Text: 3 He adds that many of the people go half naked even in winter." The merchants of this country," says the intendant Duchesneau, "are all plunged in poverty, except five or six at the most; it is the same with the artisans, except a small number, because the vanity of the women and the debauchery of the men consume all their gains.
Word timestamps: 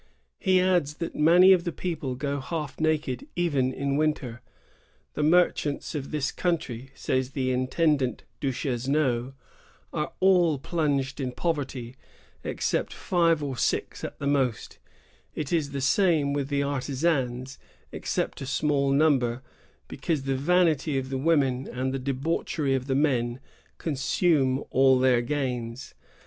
3 0.41 0.53
He 0.53 0.59
adds 0.59 0.95
that 0.95 1.13
many 1.15 1.53
of 1.53 1.63
the 1.63 1.71
people 1.71 2.15
go 2.15 2.39
half 2.39 2.79
naked 2.79 3.27
even 3.35 3.71
in 3.71 3.97
winter." 3.97 4.41
The 5.13 5.21
merchants 5.21 5.93
of 5.93 6.09
this 6.09 6.31
country," 6.31 6.89
says 6.95 7.33
the 7.33 7.51
intendant 7.51 8.23
Duchesneau, 8.39 9.33
"are 9.93 10.11
all 10.19 10.57
plunged 10.57 11.19
in 11.19 11.31
poverty, 11.31 11.97
except 12.43 12.95
five 12.95 13.43
or 13.43 13.55
six 13.55 14.03
at 14.03 14.17
the 14.17 14.25
most; 14.25 14.79
it 15.35 15.53
is 15.53 15.69
the 15.69 15.81
same 15.81 16.33
with 16.33 16.47
the 16.47 16.63
artisans, 16.63 17.59
except 17.91 18.41
a 18.41 18.47
small 18.47 18.89
number, 18.91 19.43
because 19.87 20.23
the 20.23 20.35
vanity 20.35 20.97
of 20.97 21.09
the 21.11 21.17
women 21.19 21.67
and 21.67 21.93
the 21.93 21.99
debauchery 21.99 22.73
of 22.73 22.87
the 22.87 22.95
men 22.95 23.39
consume 23.77 24.63
all 24.71 24.97
their 24.97 25.21
gains. 25.21 25.93